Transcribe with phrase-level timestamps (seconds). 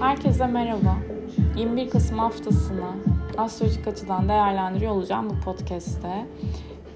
[0.00, 0.96] Herkese merhaba.
[1.56, 2.90] 21 Kasım haftasını
[3.38, 6.26] astrolojik açıdan değerlendiriyor olacağım bu podcast'te.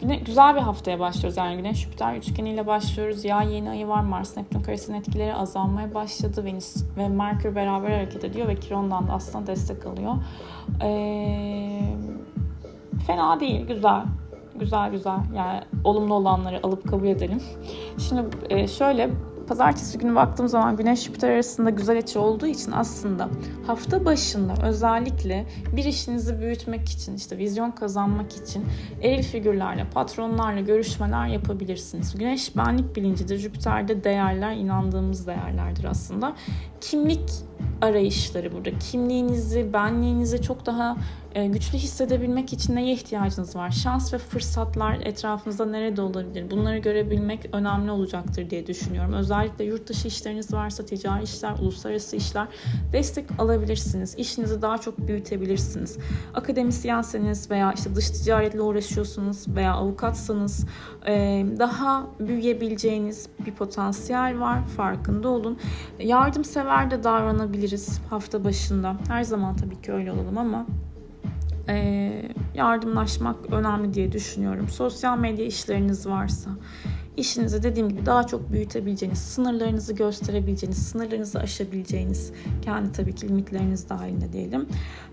[0.00, 1.36] Güne, güzel bir haftaya başlıyoruz.
[1.36, 3.24] Yani Güneş Jüpiter üçgeniyle başlıyoruz.
[3.24, 4.00] Ya yeni ayı var.
[4.00, 6.44] Mars Neptün karesinin etkileri azalmaya başladı.
[6.44, 10.14] Venüs ve Merkür beraber hareket ediyor ve Kiron'dan da aslında destek alıyor.
[10.82, 11.80] Ee,
[13.06, 13.66] fena değil.
[13.66, 14.02] Güzel.
[14.54, 15.18] Güzel güzel.
[15.34, 17.42] Yani olumlu olanları alıp kabul edelim.
[18.08, 19.10] Şimdi e, şöyle
[19.48, 23.28] pazartesi günü baktığım zaman Güneş Jüpiter arasında güzel açı olduğu için aslında
[23.66, 28.64] hafta başında özellikle bir işinizi büyütmek için işte vizyon kazanmak için
[29.02, 32.14] eril figürlerle, patronlarla görüşmeler yapabilirsiniz.
[32.18, 33.38] Güneş benlik bilincidir.
[33.38, 36.36] Jüpiter'de değerler inandığımız değerlerdir aslında.
[36.80, 37.47] Kimlik
[37.80, 38.70] arayışları burada.
[38.78, 40.96] Kimliğinizi, benliğinizi çok daha
[41.34, 43.70] e, güçlü hissedebilmek için neye ihtiyacınız var?
[43.70, 46.50] Şans ve fırsatlar etrafınızda nerede olabilir?
[46.50, 49.12] Bunları görebilmek önemli olacaktır diye düşünüyorum.
[49.12, 52.46] Özellikle yurt dışı işleriniz varsa, ticari işler, uluslararası işler
[52.92, 54.14] destek alabilirsiniz.
[54.18, 55.98] İşinizi daha çok büyütebilirsiniz.
[56.34, 60.66] Akademisyenseniz veya işte dış ticaretle uğraşıyorsunuz veya avukatsanız
[61.06, 64.66] e, daha büyüyebileceğiniz bir potansiyel var.
[64.66, 65.58] Farkında olun.
[65.98, 67.04] Yardımsever de
[67.48, 68.96] davranabiliriz hafta başında.
[69.08, 70.66] Her zaman tabii ki öyle olalım ama
[71.68, 72.22] e,
[72.54, 74.68] yardımlaşmak önemli diye düşünüyorum.
[74.68, 76.50] Sosyal medya işleriniz varsa
[77.16, 82.32] işinizi dediğim gibi daha çok büyütebileceğiniz, sınırlarınızı gösterebileceğiniz, sınırlarınızı aşabileceğiniz,
[82.62, 84.66] kendi tabii ki limitleriniz dahilinde diyelim.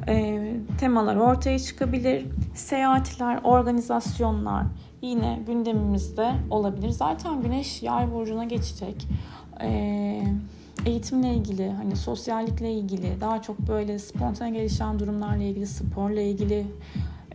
[0.08, 2.26] E, temalar ortaya çıkabilir.
[2.56, 4.66] Seyahatler, organizasyonlar
[5.02, 6.90] yine gündemimizde olabilir.
[6.90, 9.08] Zaten Güneş Yay burcuna geçecek.
[9.62, 10.24] Eee
[10.86, 16.68] eğitimle ilgili, hani sosyallikle ilgili, daha çok böyle spontane gelişen durumlarla ilgili, sporla ilgili,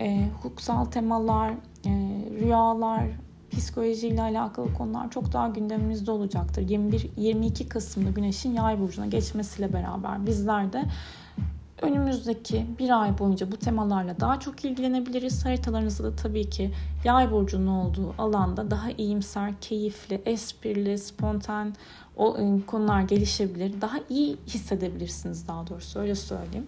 [0.01, 1.51] e, hukuksal temalar,
[1.87, 1.91] e,
[2.41, 3.05] rüyalar,
[3.50, 6.62] psikolojiyle alakalı konular çok daha gündemimizde olacaktır.
[6.62, 10.84] 21-22 Kasım'da Güneş'in Yay burcuna geçmesiyle beraber bizler de
[11.82, 15.44] önümüzdeki bir ay boyunca bu temalarla daha çok ilgilenebiliriz.
[15.44, 16.70] Haritalarınızda da tabii ki
[17.04, 21.74] yay burcunun olduğu alanda daha iyimser, keyifli, esprili, spontan
[22.16, 23.80] o e, konular gelişebilir.
[23.80, 26.66] Daha iyi hissedebilirsiniz daha doğrusu öyle söyleyeyim.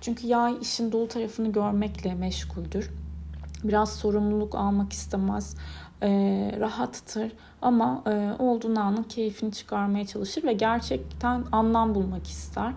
[0.00, 2.90] Çünkü yay işin dolu tarafını görmekle meşguldür.
[3.64, 5.56] Biraz sorumluluk almak istemez.
[6.02, 6.08] E,
[6.60, 7.32] rahattır
[7.62, 12.72] ama e, olduğun anın keyfini çıkarmaya çalışır ve gerçekten anlam bulmak ister.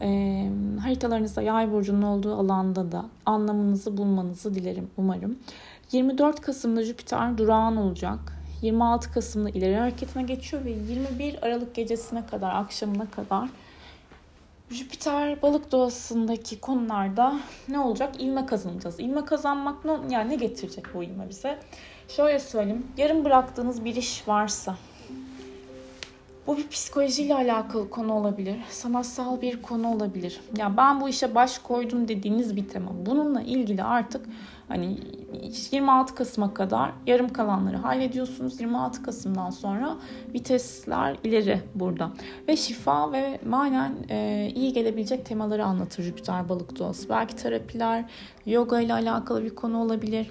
[0.00, 0.48] E,
[0.82, 5.38] haritalarınızda yay burcunun olduğu alanda da anlamınızı bulmanızı dilerim umarım.
[5.92, 8.18] 24 Kasım'da Jüpiter durağan olacak.
[8.62, 13.48] 26 Kasım'da ileri hareketine geçiyor ve 21 Aralık gecesine kadar, akşamına kadar
[14.70, 18.14] Jüpiter balık doğasındaki konularda ne olacak?
[18.18, 19.00] İlme kazanacağız.
[19.00, 21.58] İlme kazanmak ne, yani ne getirecek bu ilme bize?
[22.08, 22.86] Şöyle söyleyeyim.
[22.96, 24.76] Yarım bıraktığınız bir iş varsa
[26.46, 28.56] bu bir psikolojiyle alakalı konu olabilir.
[28.68, 30.40] Sanatsal bir konu olabilir.
[30.56, 32.90] Ya ben bu işe baş koydum dediğiniz bir tema.
[33.06, 34.26] Bununla ilgili artık
[34.68, 34.98] hani
[35.70, 38.60] 26 Kasım'a kadar yarım kalanları hallediyorsunuz.
[38.60, 39.96] 26 Kasım'dan sonra
[40.34, 42.10] vitesler ileri burada.
[42.48, 47.08] Ve şifa ve manen e, iyi gelebilecek temaları anlatır Jüpiter balık doğası.
[47.08, 48.04] Belki terapiler,
[48.46, 50.30] yoga ile alakalı bir konu olabilir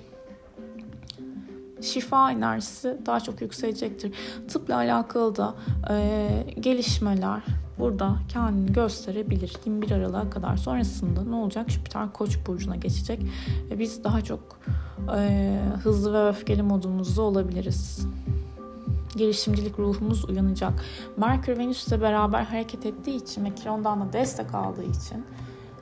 [1.82, 4.14] şifa enerjisi daha çok yükselecektir.
[4.48, 5.56] Tıpla alakalı da
[5.90, 7.42] e, gelişmeler
[7.80, 9.54] burada kendini gösterebilir.
[9.66, 11.70] 21 Aralık'a kadar sonrasında ne olacak?
[11.70, 13.20] Jüpiter Koç burcuna geçecek
[13.70, 14.60] ve biz daha çok
[15.18, 18.08] e, hızlı ve öfkeli modumuzda olabiliriz.
[19.16, 20.74] Girişimcilik ruhumuz uyanacak.
[21.18, 25.26] Merkür Venüs ile beraber hareket ettiği için ve Kiron'dan da destek aldığı için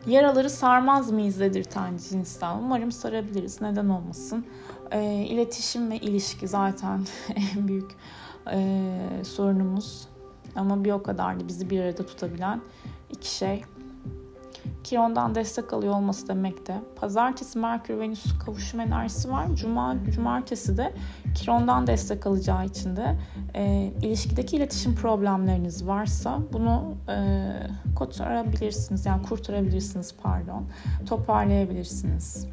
[0.08, 2.58] yaraları sarmaz mıyız dedirten cinsten.
[2.58, 3.62] Umarım sarabiliriz.
[3.62, 4.46] Neden olmasın?
[4.92, 7.00] E, iletişim ve ilişki zaten
[7.36, 7.92] en büyük
[8.52, 10.08] e, sorunumuz.
[10.56, 12.62] Ama bir o kadar da bizi bir arada tutabilen
[13.10, 13.64] iki şey.
[14.84, 16.76] Kiron'dan destek alıyor olması demek de.
[16.96, 19.48] Pazartesi Merkür Venüs kavuşum enerjisi var.
[19.56, 20.94] Cuma cumartesi de
[21.36, 23.16] Kiron'dan destek alacağı için de
[23.56, 27.16] e, ilişkideki iletişim problemleriniz varsa bunu e,
[27.96, 29.06] kurtarabilirsiniz.
[29.06, 30.66] Yani kurtarabilirsiniz pardon.
[31.06, 32.48] Toparlayabilirsiniz.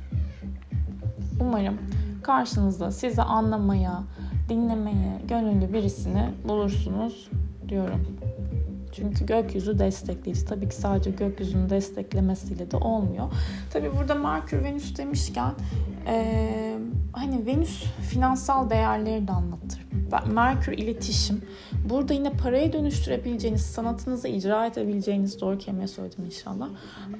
[1.41, 1.79] Umarım
[2.26, 4.02] karşınızda sizi anlamaya,
[4.49, 7.31] dinlemeye gönüllü birisini bulursunuz
[7.69, 8.06] diyorum.
[8.93, 10.44] Çünkü gökyüzü destekleyici.
[10.44, 13.32] Tabii ki sadece gökyüzünün desteklemesiyle de olmuyor.
[13.73, 15.52] Tabii burada Merkür Venüs demişken
[16.06, 16.78] e,
[17.12, 19.87] hani Venüs finansal değerleri de anlatır.
[20.26, 21.43] Merkür iletişim.
[21.90, 26.69] Burada yine paraya dönüştürebileceğiniz, sanatınızı icra edebileceğiniz, doğru kelime söyledim inşallah.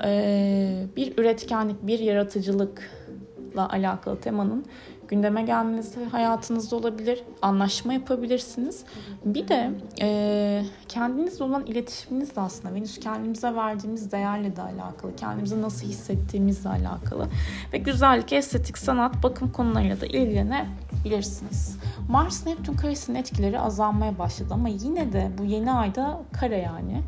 [0.05, 4.65] Ee, bir üretkenlik, bir yaratıcılıkla alakalı temanın
[5.09, 7.23] gündeme gelmeniz hayatınızda olabilir.
[7.43, 8.85] Anlaşma yapabilirsiniz.
[9.25, 9.71] Bir de
[10.01, 15.17] e, kendinizle olan iletişiminiz de aslında Venüs kendimize verdiğimiz değerle de alakalı.
[15.17, 17.29] Kendimizi nasıl hissettiğimizle alakalı.
[17.73, 21.79] Ve güzellik, estetik, sanat, bakım konularıyla da ilgilenebilirsiniz.
[22.09, 27.03] Mars Neptün karesinin etkileri azalmaya başladı ama yine de bu yeni ayda kare yani.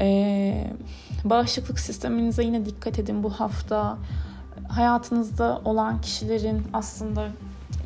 [0.00, 0.66] Ee,
[1.24, 3.98] bağışıklık sisteminize yine dikkat edin bu hafta
[4.68, 7.28] hayatınızda olan kişilerin aslında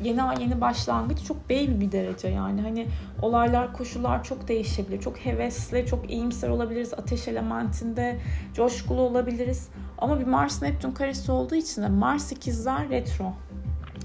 [0.03, 2.61] yeni yeni başlangıç çok baby bir derece yani.
[2.61, 2.87] Hani
[3.21, 5.01] olaylar koşullar çok değişebilir.
[5.01, 6.93] Çok hevesli çok iyimser olabiliriz.
[6.93, 8.19] Ateş elementinde
[8.53, 9.69] coşkulu olabiliriz.
[9.97, 13.33] Ama bir Mars Neptün karesi olduğu için de Mars ikizler retro.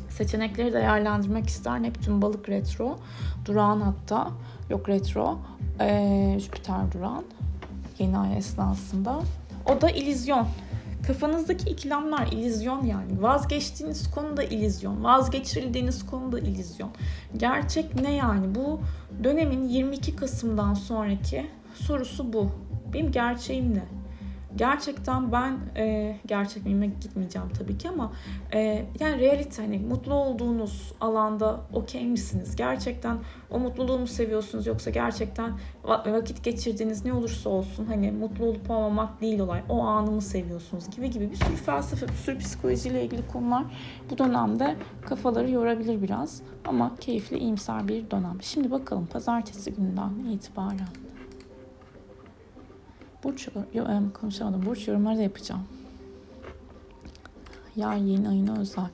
[0.08, 1.82] Seçenekleri değerlendirmek ister.
[1.82, 2.98] Neptün balık retro
[3.44, 4.28] durağan hatta.
[4.70, 5.38] Yok retro.
[5.80, 7.24] Ee, Jüpiter duran
[7.98, 9.20] yeni ay esnasında.
[9.66, 10.46] O da ilizyon
[11.06, 13.22] Kafanızdaki ikilemler ilizyon yani.
[13.22, 15.04] Vazgeçtiğiniz konu da ilizyon.
[15.04, 16.90] Vazgeçirildiğiniz konu da ilizyon.
[17.36, 18.54] Gerçek ne yani?
[18.54, 18.80] Bu
[19.24, 22.50] dönemin 22 Kasım'dan sonraki sorusu bu.
[22.92, 24.03] Benim gerçeğim ne?
[24.56, 28.12] Gerçekten ben e, gerçek miyime gitmeyeceğim tabii ki ama
[28.54, 32.56] e, yani realite hani mutlu olduğunuz alanda okey misiniz?
[32.56, 33.18] Gerçekten
[33.50, 35.52] o mutluluğu mu seviyorsunuz yoksa gerçekten
[35.84, 39.62] vakit geçirdiğiniz ne olursa olsun hani mutlu olup olmamak değil olay.
[39.68, 43.64] O anı mı seviyorsunuz gibi gibi bir sürü felsefe, bir sürü psikolojiyle ilgili konular
[44.10, 48.42] bu dönemde kafaları yorabilir biraz ama keyifli, iyimser bir dönem.
[48.42, 50.88] Şimdi bakalım pazartesi günden itibaren
[53.24, 53.48] Burç
[54.20, 54.66] konuşamadım.
[54.66, 55.62] Burç yorumları da yapacağım.
[57.76, 58.84] Ya yeni ayına özel.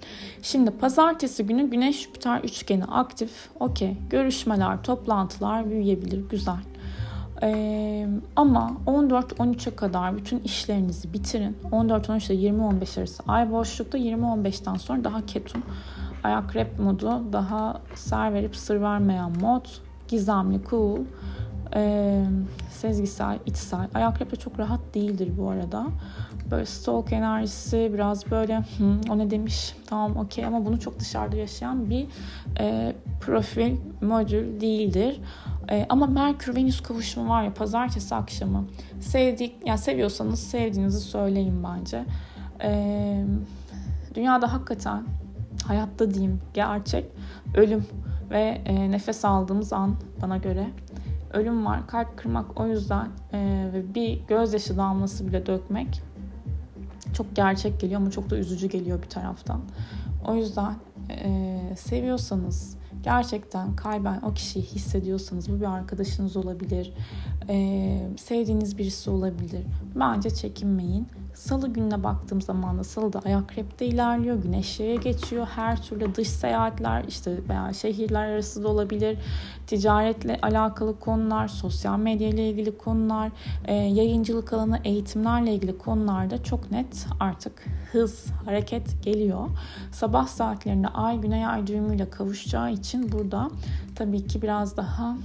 [0.42, 3.48] Şimdi pazartesi günü Güneş Jüpiter üçgeni aktif.
[3.60, 3.96] Okey.
[4.10, 6.28] Görüşmeler, toplantılar büyüyebilir.
[6.28, 6.60] Güzel.
[7.42, 11.56] Ee, ama 14-13'e kadar bütün işlerinizi bitirin.
[11.72, 15.62] 14-13 ile 20-15 arası ay boşlukta 20-15'ten sonra daha ketum.
[16.24, 19.66] Ayak rap modu daha ser verip sır vermeyen mod.
[20.08, 20.98] Gizemli, cool
[21.74, 22.24] e,
[22.70, 23.88] sezgisel, içsel.
[23.94, 25.86] Ayak rapte çok rahat değildir bu arada.
[26.50, 31.36] Böyle stalk enerjisi biraz böyle Hı, o ne demiş tamam okey ama bunu çok dışarıda
[31.36, 32.06] yaşayan bir
[32.60, 35.20] e, profil modül değildir.
[35.70, 38.64] E, ama Merkür Venüs kavuşumu var ya pazartesi akşamı.
[39.00, 42.04] Sevdik, yani seviyorsanız sevdiğinizi söyleyin bence.
[42.62, 43.24] E,
[44.14, 45.04] dünyada hakikaten
[45.66, 47.04] hayatta diyeyim gerçek
[47.54, 47.86] ölüm
[48.30, 50.66] ve e, nefes aldığımız an bana göre
[51.32, 51.86] ölüm var.
[51.86, 56.02] Kalp kırmak o yüzden e, ve bir gözyaşı damlası bile dökmek
[57.14, 59.60] çok gerçek geliyor ama çok da üzücü geliyor bir taraftan.
[60.26, 60.74] O yüzden
[61.10, 66.92] e, seviyorsanız gerçekten kalben o kişiyi hissediyorsanız bu bir arkadaşınız olabilir,
[67.48, 69.66] e, sevdiğiniz birisi olabilir.
[69.94, 71.08] Bence çekinmeyin.
[71.34, 74.36] Salı gününe baktığım zaman da salıda akrepte ilerliyor.
[74.36, 75.46] Güneş yaya geçiyor.
[75.56, 79.18] Her türlü dış seyahatler işte veya şehirler arası da olabilir.
[79.66, 83.30] Ticaretle alakalı konular, sosyal medya ile ilgili konular,
[83.64, 89.48] e, yayıncılık alanı, eğitimlerle ilgili konularda çok net artık hız, hareket geliyor.
[89.92, 93.50] Sabah saatlerinde ay güney ay düğümüyle kavuşacağı için burada
[93.94, 95.16] tabii ki biraz daha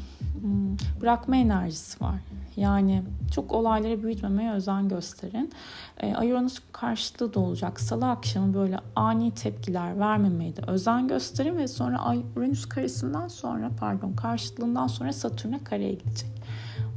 [0.42, 2.16] hmm, bırakma enerjisi var.
[2.58, 5.52] Yani çok olayları büyütmemeye özen gösterin.
[6.00, 7.80] E, Ayuranüs karşıtı da olacak.
[7.80, 14.14] Salı akşamı böyle ani tepkiler vermemeye de özen gösterin ve sonra Ayuranüs karesinden sonra pardon
[14.14, 16.30] karşıtlığından sonra Satürn'e kareye gidecek.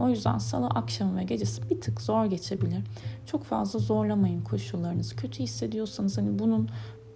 [0.01, 2.85] O yüzden salı akşamı ve gecesi bir tık zor geçebilir.
[3.27, 5.17] Çok fazla zorlamayın koşullarınızı.
[5.17, 6.69] Kötü hissediyorsanız hani bunun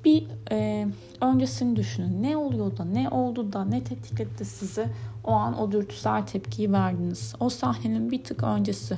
[0.04, 0.86] bir e,
[1.20, 2.22] öncesini düşünün.
[2.22, 4.86] Ne oluyor da, ne oldu da, ne tetikledi sizi
[5.24, 7.34] o an o dürtüsel tepkiyi verdiniz.
[7.40, 8.96] O sahnenin bir tık öncesi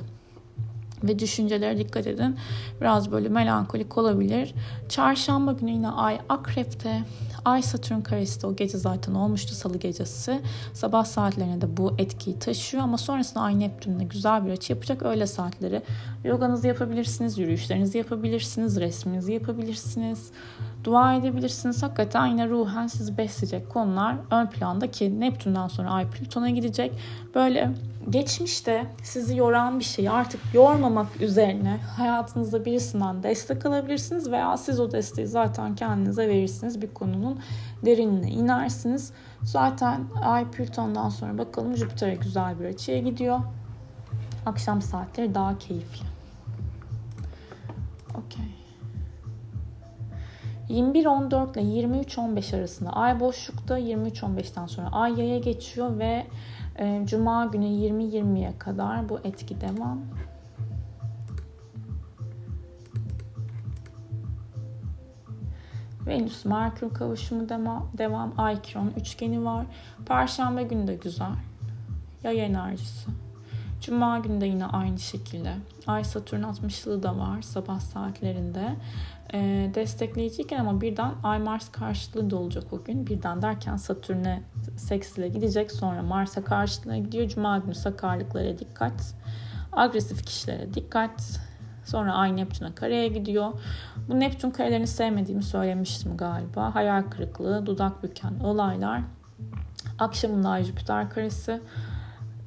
[1.03, 2.35] ve düşüncelere dikkat edin.
[2.81, 4.53] Biraz böyle melankolik olabilir.
[4.89, 7.03] Çarşamba günü yine Ay Akrep'te.
[7.45, 10.41] Ay Satürn karesi o gece zaten olmuştu salı gecesi.
[10.73, 15.03] Sabah saatlerine de bu etkiyi taşıyor ama sonrasında Ay Neptün'le güzel bir açı yapacak.
[15.03, 15.81] Öyle saatleri
[16.23, 20.31] yoganızı yapabilirsiniz, yürüyüşlerinizi yapabilirsiniz, resminizi yapabilirsiniz
[20.85, 21.83] dua edebilirsiniz.
[21.83, 26.91] Hakikaten yine ruhen sizi besleyecek konular ön planda ki Neptün'den sonra Ay Plüton'a gidecek.
[27.35, 27.71] Böyle
[28.09, 34.91] geçmişte sizi yoran bir şeyi artık yormamak üzerine hayatınızda birisinden destek alabilirsiniz veya siz o
[34.91, 36.81] desteği zaten kendinize verirsiniz.
[36.81, 37.39] Bir konunun
[37.85, 39.13] derinine inersiniz.
[39.43, 43.39] Zaten Ay Plüton'dan sonra bakalım Jüpiter'e güzel bir açıya gidiyor.
[44.45, 46.05] Akşam saatleri daha keyifli.
[48.09, 48.45] Okey.
[50.69, 56.25] 21-14 ile 23-15 arasında ay boşlukta 23-15'ten sonra ay yaya geçiyor ve
[57.05, 59.99] cuma günü 20-20'ye kadar bu etki devam.
[66.07, 69.65] Venüs Merkür kavuşumu devam, devam Ay Kiron üçgeni var.
[70.05, 71.35] Perşembe günü de güzel.
[72.23, 73.09] Yay enerjisi.
[73.81, 75.53] Cuma günü de yine aynı şekilde.
[75.87, 78.75] Ay Satürn 60'lığı da var sabah saatlerinde.
[79.33, 83.07] Ee, destekleyiciyken ama birden Ay Mars karşıtlığı da olacak o gün.
[83.07, 84.43] Birden derken Satürn'e
[84.77, 87.27] seksiyle gidecek sonra Mars'a karşıtlığa gidiyor.
[87.27, 89.15] Cuma günü sakarlıklara dikkat.
[89.71, 91.39] Agresif kişilere dikkat.
[91.85, 93.51] Sonra Ay Neptün'e kareye gidiyor.
[94.09, 96.75] Bu Neptün karelerini sevmediğimi söylemiştim galiba.
[96.75, 99.01] Hayal kırıklığı, dudak büken olaylar.
[99.99, 101.61] Akşamında Ay Jüpiter karesi.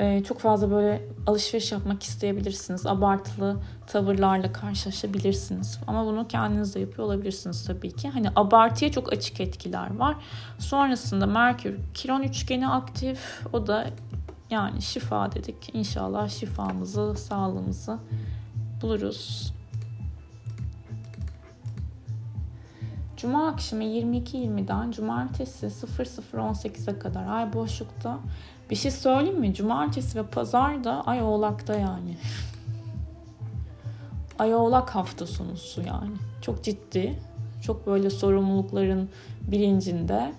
[0.00, 2.86] Ee, çok fazla böyle alışveriş yapmak isteyebilirsiniz.
[2.86, 5.80] Abartılı tavırlarla karşılaşabilirsiniz.
[5.86, 8.08] Ama bunu kendiniz de yapıyor olabilirsiniz tabii ki.
[8.08, 10.16] Hani abartıya çok açık etkiler var.
[10.58, 13.42] Sonrasında Merkür, Kiron üçgeni aktif.
[13.52, 13.86] O da
[14.50, 15.74] yani şifa dedik.
[15.74, 17.98] İnşallah şifamızı, sağlığımızı
[18.82, 19.52] buluruz.
[23.16, 28.18] Cuma akşamı 22.20'den cumartesi 00.18'e kadar ay boşlukta.
[28.70, 29.54] Bir şey söyleyeyim mi?
[29.54, 32.16] Cumartesi ve pazar da ay oğlakta yani.
[34.38, 36.16] ay oğlak hafta sonusu yani.
[36.42, 37.18] Çok ciddi.
[37.62, 39.08] Çok böyle sorumlulukların
[39.42, 40.32] bilincinde.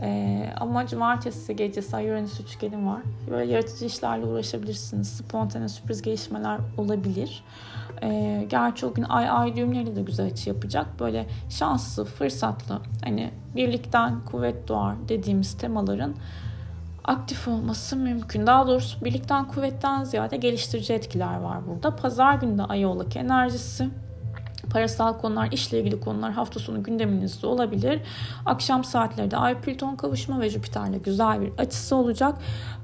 [0.00, 3.00] Ee, ama cumartesi gecesi ay Uranüs üçgeni var.
[3.30, 5.08] Böyle yaratıcı işlerle uğraşabilirsiniz.
[5.08, 7.44] Spontane sürpriz gelişmeler olabilir.
[8.02, 10.86] Ee, gerçi o gün ay ay düğümleri de güzel açı yapacak.
[11.00, 16.14] Böyle şanslı, fırsatlı, hani birlikten kuvvet doğar dediğimiz temaların
[17.04, 18.46] aktif olması mümkün.
[18.46, 21.96] Daha doğrusu birlikten kuvvetten ziyade geliştirici etkiler var burada.
[21.96, 23.90] Pazar günü de ay oğlak enerjisi
[24.70, 28.00] parasal konular, işle ilgili konular hafta sonu gündeminizde olabilir.
[28.46, 32.38] Akşam saatlerinde Ay Plüton kavuşma ve Jüpiter'le güzel bir açısı olacak.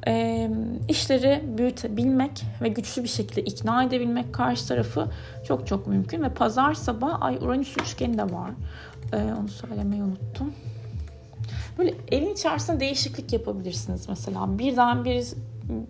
[0.06, 0.50] E,
[0.88, 5.06] işleri büyütebilmek ve güçlü bir şekilde ikna edebilmek karşı tarafı
[5.44, 6.22] çok çok mümkün.
[6.22, 8.50] Ve pazar sabah Ay Uranüs üçgeni de var.
[9.12, 10.54] E, onu söylemeyi unuttum.
[11.80, 14.58] Böyle evin içerisinde değişiklik yapabilirsiniz mesela.
[14.58, 15.26] Birden bir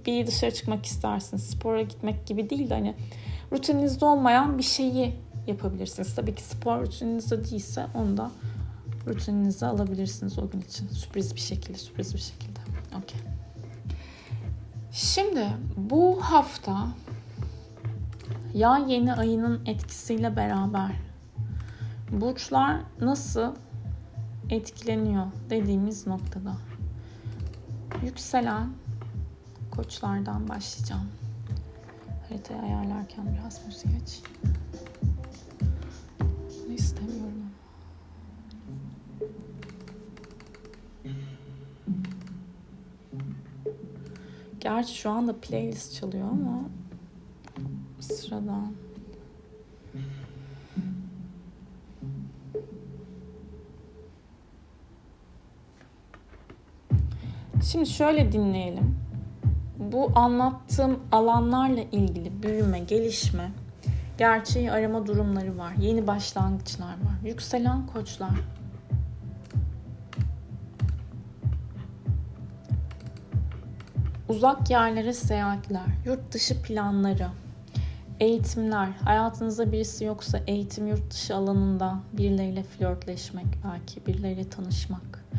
[0.06, 1.42] bir dışarı çıkmak istersiniz.
[1.42, 2.94] Spora gitmek gibi değil de hani
[3.52, 5.16] rutininizde olmayan bir şeyi
[5.46, 6.14] yapabilirsiniz.
[6.14, 8.30] Tabii ki spor rutininizde değilse onu da
[9.06, 10.88] rutininize alabilirsiniz o gün için.
[10.88, 12.60] Sürpriz bir şekilde, sürpriz bir şekilde.
[12.98, 13.20] Okey.
[14.92, 16.88] Şimdi bu hafta
[18.54, 20.90] ya yeni ayının etkisiyle beraber
[22.10, 23.52] burçlar nasıl
[24.50, 26.56] etkileniyor dediğimiz noktada
[28.02, 28.70] yükselen
[29.70, 31.08] koçlardan başlayacağım.
[32.28, 34.40] Haritayı ayarlarken biraz müzik açayım.
[36.74, 37.50] istemiyorum.
[44.60, 46.60] Gerçi şu anda playlist çalıyor ama
[48.00, 48.72] sıradan.
[57.72, 58.98] Şimdi şöyle dinleyelim.
[59.78, 63.50] Bu anlattığım alanlarla ilgili büyüme, gelişme,
[64.18, 65.72] gerçeği arama durumları var.
[65.80, 67.24] Yeni başlangıçlar var.
[67.24, 68.30] Yükselen koçlar.
[74.28, 77.28] Uzak yerlere seyahatler, yurt dışı planları,
[78.20, 85.29] eğitimler, hayatınızda birisi yoksa eğitim yurt dışı alanında birileriyle flörtleşmek belki, birileriyle tanışmak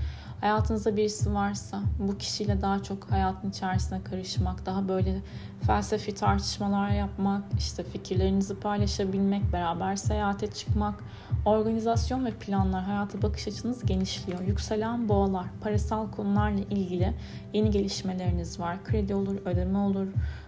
[0.42, 5.22] Hayatınızda birisi varsa bu kişiyle daha çok hayatın içerisine karışmak, daha böyle
[5.66, 11.04] felsefi tartışmalar yapmak, işte fikirlerinizi paylaşabilmek, beraber seyahate çıkmak,
[11.46, 14.42] organizasyon ve planlar, hayata bakış açınız genişliyor.
[14.42, 17.14] Yükselen boğalar, parasal konularla ilgili
[17.54, 18.84] yeni gelişmeleriniz var.
[18.84, 20.08] Kredi olur, ödeme olur,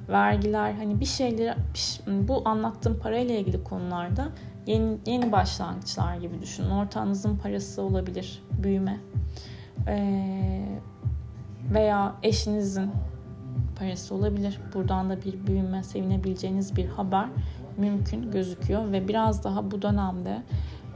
[0.09, 1.55] vergiler, hani bir şeyleri
[2.07, 4.29] bu anlattığım parayla ilgili konularda
[4.65, 6.69] yeni, yeni başlangıçlar gibi düşünün.
[6.69, 8.99] Ortağınızın parası olabilir, büyüme
[11.73, 12.91] veya eşinizin
[13.75, 14.59] parası olabilir.
[14.73, 17.29] Buradan da bir büyüme, sevinebileceğiniz bir haber
[17.77, 20.43] mümkün gözüküyor ve biraz daha bu dönemde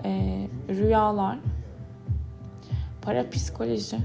[0.03, 1.39] e, rüyalar,
[3.01, 3.97] parapsikoloji,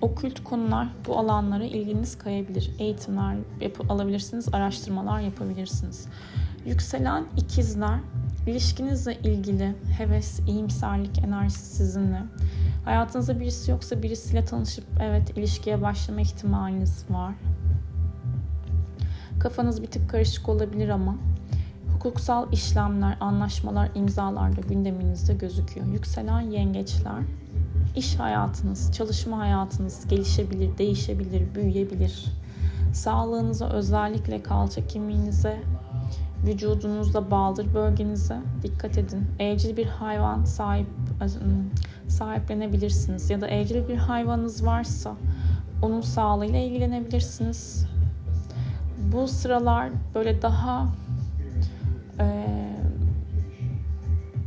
[0.00, 2.70] okült konular bu alanlara ilginiz kayabilir.
[2.78, 6.08] Eğitimler yap- alabilirsiniz, araştırmalar yapabilirsiniz.
[6.66, 8.00] Yükselen ikizler,
[8.50, 12.22] ilişkinizle ilgili heves, iyimserlik enerjisi sizinle.
[12.84, 17.34] Hayatınızda birisi yoksa birisiyle tanışıp evet ilişkiye başlama ihtimaliniz var.
[19.40, 21.16] Kafanız bir tık karışık olabilir ama
[22.00, 25.86] Hukuksal işlemler, anlaşmalar, imzalarda gündeminizde gözüküyor.
[25.86, 27.22] Yükselen yengeçler,
[27.96, 32.24] iş hayatınız, çalışma hayatınız gelişebilir, değişebilir, büyüyebilir.
[32.94, 35.60] Sağlığınıza özellikle kalça kemiğinize,
[36.46, 39.24] vücudunuzda baldır bölgenize dikkat edin.
[39.38, 40.86] Evcil bir hayvan sahip
[42.08, 45.14] sahiplenebilirsiniz ya da evcil bir hayvanınız varsa
[45.82, 47.86] onun sağlığıyla ilgilenebilirsiniz.
[49.12, 50.86] Bu sıralar böyle daha
[52.20, 52.46] e,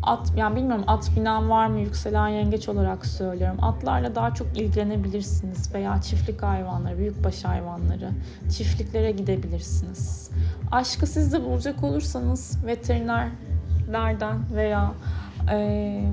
[0.03, 3.57] at yani bilmiyorum at binen var mı yükselen yengeç olarak söylüyorum.
[3.61, 8.11] Atlarla daha çok ilgilenebilirsiniz veya çiftlik hayvanları, büyükbaş hayvanları,
[8.57, 10.29] çiftliklere gidebilirsiniz.
[10.71, 14.91] Aşkı siz de bulacak olursanız veterinerlerden veya
[15.51, 16.11] e,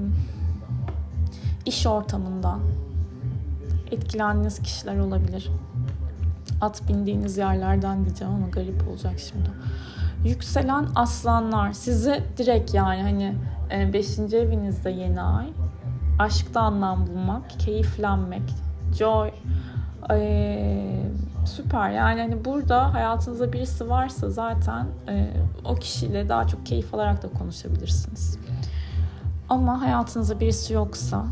[1.67, 2.61] iş ortamından
[3.91, 5.51] etkilendiğiniz kişiler olabilir.
[6.61, 9.51] At bindiğiniz yerlerden diyeceğim ama garip olacak şimdi.
[10.25, 13.35] Yükselen aslanlar size direkt yani hani
[13.71, 14.19] 5.
[14.19, 15.47] E, evinizde yeni ay
[16.19, 18.55] aşkta anlam bulmak, keyiflenmek,
[18.99, 19.31] joy
[20.11, 21.03] ee,
[21.45, 25.31] süper yani hani burada hayatınızda birisi varsa zaten e,
[25.65, 28.39] o kişiyle daha çok keyif alarak da konuşabilirsiniz.
[29.49, 31.25] Ama hayatınızda birisi yoksa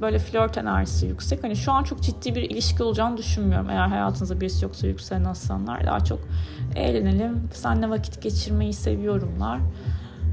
[0.00, 1.44] böyle flört enerjisi yüksek.
[1.44, 3.70] Hani şu an çok ciddi bir ilişki olacağını düşünmüyorum.
[3.70, 6.18] Eğer hayatınızda birisi yoksa yükselen aslanlar daha çok
[6.76, 7.50] eğlenelim.
[7.54, 9.60] Senle vakit geçirmeyi seviyorumlar.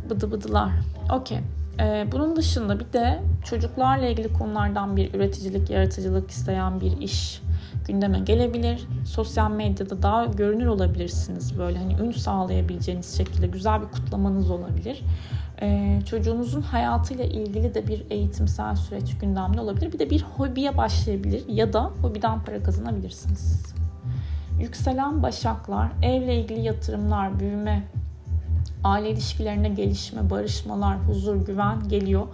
[0.09, 0.71] Bıdı bıdılar.
[1.11, 1.39] Okey.
[1.79, 7.41] Ee, bunun dışında bir de çocuklarla ilgili konulardan bir üreticilik, yaratıcılık isteyen bir iş
[7.87, 8.87] gündeme gelebilir.
[9.05, 11.59] Sosyal medyada daha görünür olabilirsiniz.
[11.59, 15.03] Böyle hani ün sağlayabileceğiniz şekilde güzel bir kutlamanız olabilir.
[15.61, 19.93] Ee, çocuğunuzun hayatıyla ilgili de bir eğitimsel süreç gündemde olabilir.
[19.93, 23.73] Bir de bir hobiye başlayabilir ya da hobiden para kazanabilirsiniz.
[24.59, 27.83] Yükselen başaklar, evle ilgili yatırımlar, büyüme,
[28.83, 32.27] aile ilişkilerine gelişme, barışmalar, huzur, güven geliyor.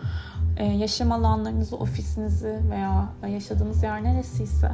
[0.57, 4.71] Ee, yaşam alanlarınızı, ofisinizi veya yaşadığınız yer neresiyse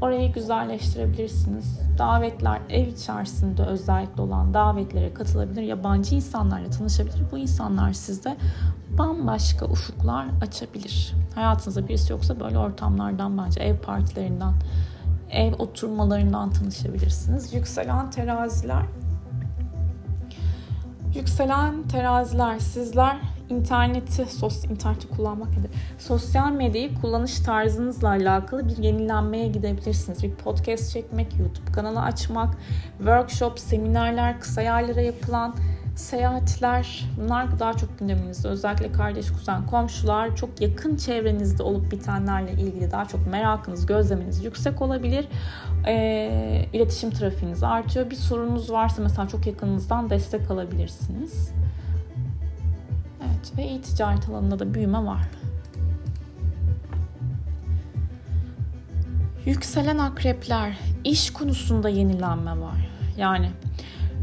[0.00, 1.80] orayı güzelleştirebilirsiniz.
[1.98, 7.22] Davetler ev içerisinde özellikle olan davetlere katılabilir, yabancı insanlarla tanışabilir.
[7.32, 8.36] Bu insanlar sizde
[8.98, 11.14] bambaşka ufuklar açabilir.
[11.34, 14.54] Hayatınızda birisi yoksa böyle ortamlardan bence ev partilerinden,
[15.30, 17.54] ev oturmalarından tanışabilirsiniz.
[17.54, 18.82] Yükselen teraziler
[21.14, 23.16] Yükselen teraziler sizler
[23.48, 25.70] interneti, sos, interneti kullanmak nedir?
[25.98, 30.22] Sosyal medyayı kullanış tarzınızla alakalı bir yenilenmeye gidebilirsiniz.
[30.22, 32.54] Bir podcast çekmek, YouTube kanalı açmak,
[32.98, 35.54] workshop, seminerler, kısa yerlere yapılan
[36.00, 38.48] seyahatler bunlar daha çok gündeminizde.
[38.48, 44.82] Özellikle kardeş, kuzen, komşular çok yakın çevrenizde olup bitenlerle ilgili daha çok merakınız, gözleminiz yüksek
[44.82, 45.28] olabilir.
[45.86, 48.10] E, iletişim trafiğiniz artıyor.
[48.10, 51.52] Bir sorunuz varsa mesela çok yakınınızdan destek alabilirsiniz.
[53.26, 55.22] Evet ve e-ticaret alanında da büyüme var.
[59.46, 62.90] Yükselen akrepler, iş konusunda yenilenme var.
[63.16, 63.50] Yani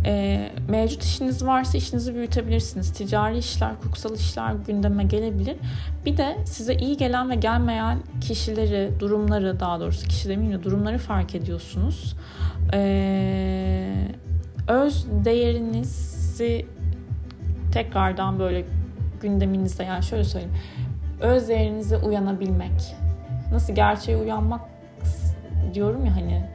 [0.08, 2.93] e, mevcut işiniz varsa işinizi büyütebilirsiniz.
[2.93, 5.58] Ticari işler, hukuksal işler gündeme gelebilir.
[6.06, 10.98] Bir de size iyi gelen ve gelmeyen kişileri, durumları daha doğrusu kişi demeyeyim de durumları
[10.98, 12.15] fark ediyorsunuz.
[12.74, 14.08] E,
[14.67, 16.65] öz değerinizi
[17.74, 18.65] tekrardan böyle
[19.22, 20.56] gündeminizde yani şöyle söyleyeyim.
[21.22, 22.96] Öz değerinize uyanabilmek.
[23.52, 24.62] Nasıl gerçeğe uyanmak
[25.74, 26.50] diyorum ya hani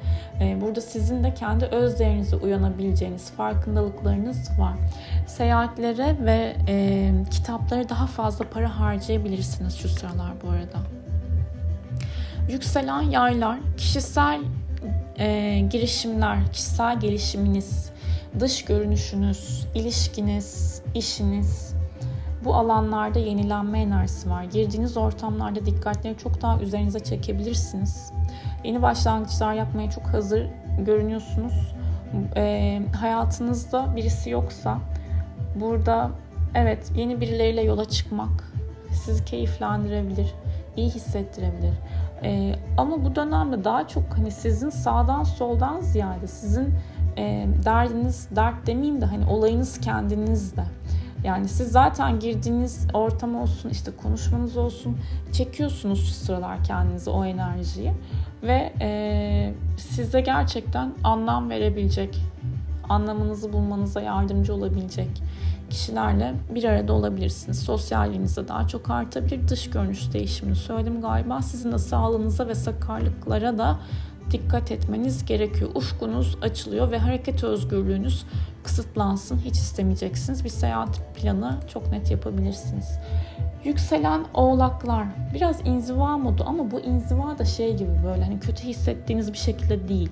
[0.61, 4.75] burada sizin de kendi öz değerinize uyanabileceğiniz farkındalıklarınız var.
[5.27, 10.79] Seyahatlere ve e, kitaplara daha fazla para harcayabilirsiniz şu sıralar bu arada.
[12.49, 14.41] Yükselen yaylar, kişisel
[15.19, 17.91] e, girişimler, kişisel gelişiminiz,
[18.41, 21.75] dış görünüşünüz, ilişkiniz, işiniz,
[22.45, 24.45] bu alanlarda yenilenme enerjisi var.
[24.45, 28.13] Girdiğiniz ortamlarda dikkatleri çok daha üzerinize çekebilirsiniz.
[28.65, 30.47] Yeni başlangıçlar yapmaya çok hazır
[30.79, 31.75] görünüyorsunuz.
[32.37, 34.79] E, hayatınızda birisi yoksa
[35.55, 36.11] burada
[36.55, 38.53] evet yeni birileriyle yola çıkmak
[38.93, 40.35] sizi keyiflendirebilir,
[40.77, 41.75] iyi hissettirebilir.
[42.25, 46.75] E, ama bu dönemde daha çok hani sizin sağdan soldan ziyade sizin
[47.19, 50.65] e, derdiniz, dert demeyeyim de hani olayınız kendinizde.
[51.25, 54.97] Yani siz zaten girdiğiniz ortam olsun, işte konuşmanız olsun,
[55.33, 57.93] çekiyorsunuz şu sıralar kendinize o enerjiyi
[58.43, 62.19] ve e, size gerçekten anlam verebilecek,
[62.89, 65.23] anlamınızı bulmanıza yardımcı olabilecek
[65.73, 67.63] kişilerle bir arada olabilirsiniz.
[67.63, 69.49] Sosyalliğiniz de daha çok artabilir.
[69.49, 71.43] Dış görünüş değişimini söyledim galiba.
[71.43, 73.79] Sizin de sağlığınıza ve sakarlıklara da
[74.31, 75.71] dikkat etmeniz gerekiyor.
[75.75, 78.25] Ufkunuz açılıyor ve hareket özgürlüğünüz
[78.65, 80.45] kısıtlansın hiç istemeyeceksiniz.
[80.45, 82.99] Bir seyahat planı çok net yapabilirsiniz.
[83.65, 89.33] Yükselen oğlaklar biraz inziva modu ama bu inziva da şey gibi böyle hani kötü hissettiğiniz
[89.33, 90.11] bir şekilde değil.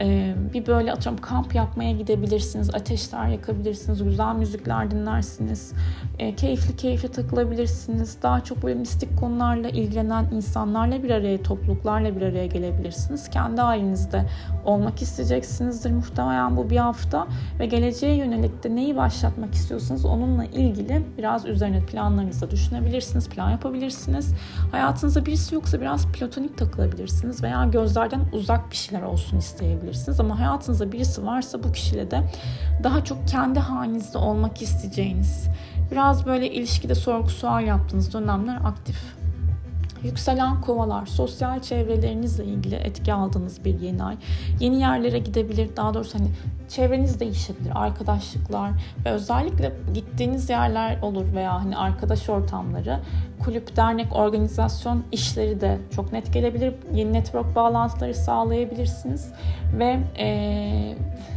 [0.00, 5.72] Ee, bir böyle atıyorum kamp yapmaya gidebilirsiniz, ateşler yakabilirsiniz, güzel müzikler dinlersiniz,
[6.18, 8.22] e, keyifli keyifli takılabilirsiniz.
[8.22, 13.30] Daha çok böyle mistik konularla ilgilenen insanlarla bir araya, topluluklarla bir araya gelebilirsiniz.
[13.30, 14.26] Kendi halinizde
[14.64, 17.26] olmak isteyeceksinizdir muhtemelen bu bir hafta
[17.58, 24.34] ve geleceğe yönelik de neyi başlatmak istiyorsanız onunla ilgili biraz üzerine planlarınızda düşünebilirsiniz, plan yapabilirsiniz.
[24.70, 30.20] Hayatınızda birisi yoksa biraz platonik takılabilirsiniz veya gözlerden uzak bir şeyler olsun isteyebilirsiniz.
[30.20, 32.20] Ama hayatınızda birisi varsa bu kişiyle de
[32.82, 35.48] daha çok kendi halinizde olmak isteyeceğiniz,
[35.90, 39.19] biraz böyle ilişkide sorgu sual yaptığınız dönemler aktif.
[40.04, 44.16] Yükselen kovalar, sosyal çevrelerinizle ilgili etki aldığınız bir yeni ay.
[44.60, 46.28] Yeni yerlere gidebilir, daha doğrusu hani
[46.68, 48.70] çevreniz değişebilir, arkadaşlıklar
[49.04, 53.00] ve özellikle gittiğiniz yerler olur veya hani arkadaş ortamları,
[53.44, 56.74] kulüp, dernek, organizasyon işleri de çok net gelebilir.
[56.94, 59.32] Yeni network bağlantıları sağlayabilirsiniz
[59.78, 60.96] ve ee,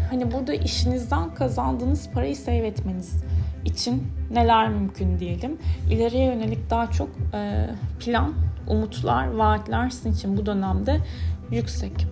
[0.10, 3.24] hani burada işinizden kazandığınız parayı save etmeniz
[3.66, 5.58] için neler mümkün diyelim.
[5.92, 8.34] İleriye yönelik daha çok e, plan,
[8.68, 11.00] umutlar, vaatler sizin için bu dönemde
[11.52, 12.08] yüksek.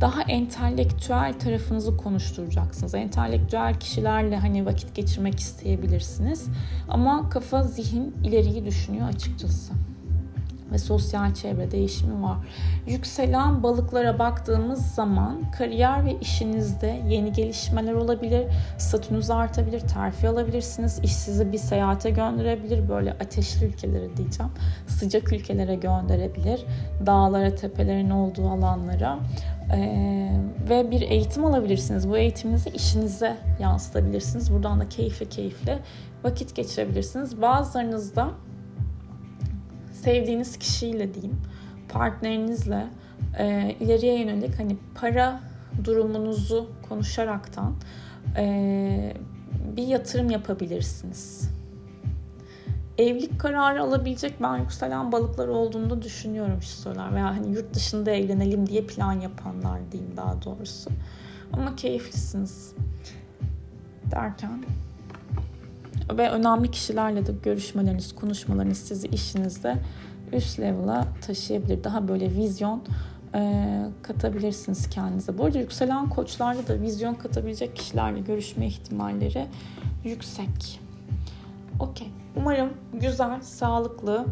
[0.00, 2.94] Daha entelektüel tarafınızı konuşturacaksınız.
[2.94, 6.48] Entelektüel kişilerle hani vakit geçirmek isteyebilirsiniz.
[6.88, 9.72] Ama kafa, zihin ileriyi düşünüyor açıkçası
[10.72, 12.36] ve sosyal çevre değişimi var.
[12.86, 18.46] Yükselen balıklara baktığımız zaman kariyer ve işinizde yeni gelişmeler olabilir,
[18.78, 24.52] statünüz artabilir, terfi alabilirsiniz, iş sizi bir seyahate gönderebilir, böyle ateşli ülkelere diyeceğim,
[24.86, 26.64] sıcak ülkelere gönderebilir,
[27.06, 29.18] dağlara, tepelerin olduğu alanlara.
[29.74, 30.32] Ee,
[30.68, 32.08] ve bir eğitim alabilirsiniz.
[32.08, 34.52] Bu eğitiminizi işinize yansıtabilirsiniz.
[34.52, 35.78] Buradan da keyifli keyifli
[36.24, 37.42] vakit geçirebilirsiniz.
[37.42, 38.30] Bazılarınız da
[40.02, 41.40] sevdiğiniz kişiyle diyeyim,
[41.88, 42.86] partnerinizle
[43.38, 45.40] e, ileriye yönelik hani para
[45.84, 47.74] durumunuzu konuşaraktan
[48.36, 49.16] e,
[49.76, 51.50] bir yatırım yapabilirsiniz.
[52.98, 57.14] Evlilik kararı alabilecek ben yükselen balıklar olduğunu düşünüyorum şu sıralar.
[57.14, 60.90] Veya hani yurt dışında evlenelim diye plan yapanlar diyeyim daha doğrusu.
[61.52, 62.74] Ama keyiflisiniz
[64.10, 64.64] derken
[66.10, 69.76] ve önemli kişilerle de görüşmeleriniz, konuşmalarınız sizi işinizde
[70.32, 71.84] üst level'a taşıyabilir.
[71.84, 72.82] Daha böyle vizyon
[73.34, 75.38] e, katabilirsiniz kendinize.
[75.38, 79.46] Bu arada yükselen koçlarda da vizyon katabilecek kişilerle görüşme ihtimalleri
[80.04, 80.80] yüksek.
[81.80, 82.08] Okey.
[82.36, 84.26] Umarım güzel, sağlıklı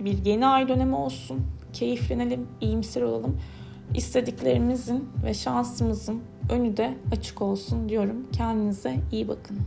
[0.00, 1.46] bir yeni ay dönemi olsun.
[1.72, 3.40] Keyiflenelim, iyimser olalım.
[3.94, 8.26] İstediklerimizin ve şansımızın önü de açık olsun diyorum.
[8.32, 9.58] Kendinize iyi bakın.